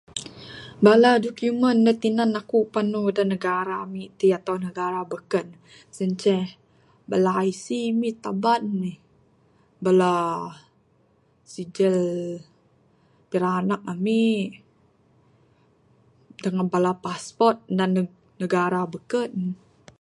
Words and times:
Bala 0.85 1.11
document 1.25 1.77
da 1.85 1.93
tinan 2.03 2.31
aku 2.41 2.59
panu 2.73 3.01
da 3.17 3.23
negara 3.33 3.75
ami 3.85 4.03
ti 4.17 4.27
ato 4.37 4.53
negara 4.67 5.01
beken 5.11 5.47
sien 5.95 6.11
ce 6.21 6.35
bala 7.09 7.31
IC 7.51 7.65
ami 7.91 8.09
taban 8.23 8.63
mi 8.79 8.91
bala 9.83 10.11
sijil 11.51 11.97
pingranak 13.31 13.81
ami 13.93 14.21
dangan 16.43 16.67
bala 16.73 16.91
passport 17.05 17.57
nan 17.77 17.89
neg 17.95 18.09
negara 18.41 18.81
beken. 18.93 19.31